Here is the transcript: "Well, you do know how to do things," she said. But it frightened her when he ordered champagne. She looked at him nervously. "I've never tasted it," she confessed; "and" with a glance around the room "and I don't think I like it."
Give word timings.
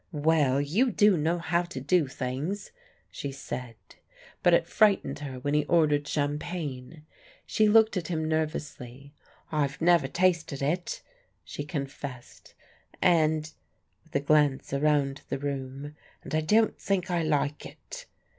"Well, 0.13 0.59
you 0.59 0.89
do 0.89 1.15
know 1.15 1.37
how 1.37 1.61
to 1.61 1.79
do 1.79 2.07
things," 2.07 2.71
she 3.11 3.31
said. 3.31 3.75
But 4.41 4.55
it 4.55 4.65
frightened 4.65 5.19
her 5.19 5.39
when 5.41 5.53
he 5.53 5.63
ordered 5.65 6.07
champagne. 6.07 7.05
She 7.45 7.69
looked 7.69 7.95
at 7.97 8.07
him 8.07 8.27
nervously. 8.27 9.13
"I've 9.51 9.79
never 9.79 10.07
tasted 10.07 10.63
it," 10.63 11.03
she 11.43 11.63
confessed; 11.63 12.55
"and" 12.99 13.53
with 14.05 14.15
a 14.15 14.25
glance 14.25 14.73
around 14.73 15.21
the 15.29 15.37
room 15.37 15.93
"and 16.23 16.33
I 16.33 16.41
don't 16.41 16.79
think 16.81 17.11
I 17.11 17.21
like 17.21 17.63
it." 17.67 18.07